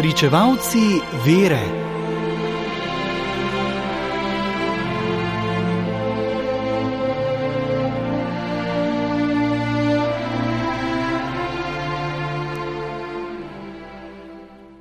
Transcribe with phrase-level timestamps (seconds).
[0.00, 0.78] Pričevalci
[1.26, 1.60] vere.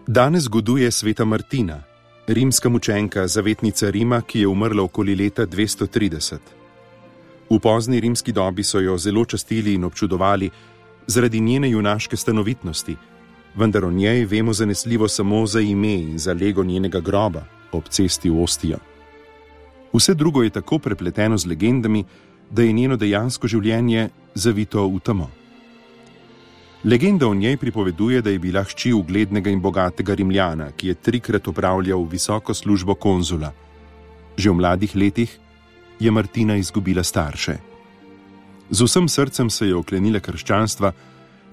[0.07, 1.83] Danes goduje sveta Martina,
[2.27, 6.37] rimska mučenka, zavetnica Rima, ki je umrla okoli leta 230.
[7.49, 10.49] V pozni rimski dobi so jo zelo častili in občudovali
[11.07, 12.95] zaradi njene junaške stanovitnosti,
[13.55, 18.29] vendar o njej vemo zanesljivo samo za ime in za lego njenega groba ob cesti
[18.29, 18.77] v Ostijo.
[19.93, 22.05] Vse drugo je tako prepleteno z legendami,
[22.51, 25.29] da je njeno dejansko življenje zavito v temo.
[26.83, 31.47] Legenda o njej pripoveduje, da je bila hči uglednega in bogatega Rimljana, ki je trikrat
[31.47, 33.51] upravljal visoko službo konzula.
[34.37, 35.39] Že v mladih letih
[35.99, 37.57] je Martina izgubila starše.
[38.69, 40.93] Z vsem srcem se je oklenila krščanstva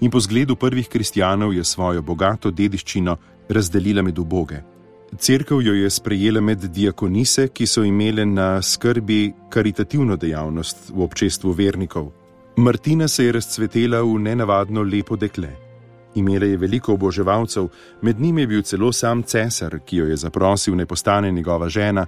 [0.00, 3.16] in po zgledu prvih kristijanov je svojo bogato dediščino
[3.48, 4.62] razdelila med uboge.
[5.18, 11.52] Cerkev jo je sprejela med diakonise, ki so imele na skrbi karitativno dejavnost v občestvu
[11.52, 12.10] vernikov.
[12.56, 15.50] Martina se je razcvetela v nenavadno lepo dekle.
[16.14, 17.68] Imela je veliko oboževalcev,
[18.02, 22.06] med njimi je bil celo sam cesar, ki jo je zaprosil, ne postane njegova žena,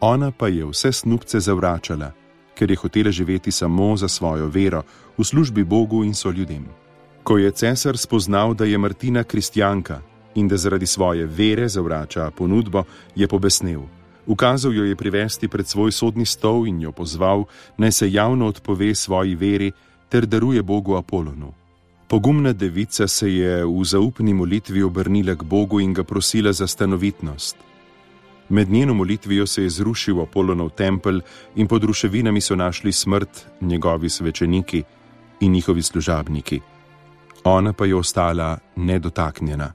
[0.00, 2.12] ona pa je vse snupce zavračala,
[2.54, 4.82] ker je hotela živeti samo za svojo vero,
[5.18, 6.81] v službi Bogu in so ljudem.
[7.22, 10.00] Ko je cesar spoznal, da je Martina kristjanka
[10.34, 12.84] in da zaradi svoje vere zavrača ponudbo,
[13.14, 13.80] je pobesnel.
[14.26, 17.44] Ukazal jo je privesti pred svoj sodni stol in jo pozval,
[17.76, 19.72] naj se javno odpove svoji veri
[20.08, 21.52] ter daruje Bogu Apolonu.
[22.08, 27.56] Pogumna devica se je v zaupni molitvi obrnila k Bogu in ga prosila za stanovitnost.
[28.48, 31.20] Med njeno molitvijo se je zrušil Apolonov tempelj
[31.56, 34.82] in pod ruševinami so našli smrt njegovi svečeniki
[35.40, 36.60] in njihovi služabniki.
[37.44, 39.72] Ona pa je ostala nedotaknjena.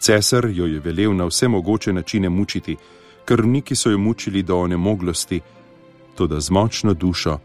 [0.00, 2.76] Cesar jo je velel na vse mogoče načine mučiti,
[3.24, 5.40] krvniki so jo mučili do onemoglosti,
[6.16, 7.38] tudi z močno dušo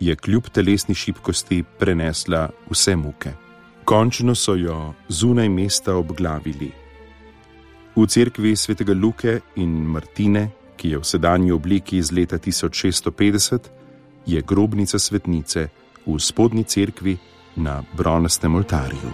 [0.00, 3.32] je kljub telesni šibkosti prenesla vse muke.
[3.84, 6.70] Končno so jo zunaj mesta obglavili.
[7.96, 13.58] V cerkvi svetega Luke in Martine, ki je v sedanji obliki iz leta 1650,
[14.26, 15.68] je grobnica svetnice
[16.06, 17.18] v spodnji cerkvi
[17.56, 19.10] na bronastem oltarju.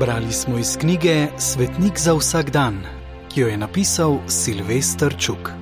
[0.00, 2.82] Brali smo iz knjige Svetnik za vsak dan,
[3.28, 5.59] ki jo je napisal Silvestr Čuk.